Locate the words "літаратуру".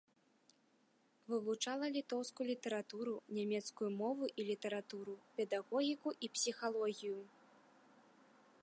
2.53-3.13, 4.49-5.13